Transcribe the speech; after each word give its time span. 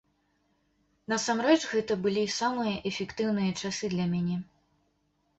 Насамрэч, 1.11 1.57
гэта 1.73 1.97
былі 2.05 2.23
самыя 2.37 2.73
эфектыўныя 2.91 3.51
часы 3.65 3.85
для 3.93 4.05
мяне. 4.15 4.39